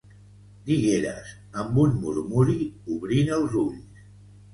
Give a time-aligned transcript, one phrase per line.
[0.69, 2.55] —Digueres, amb un murmuri,
[2.95, 4.01] obrint els ulls.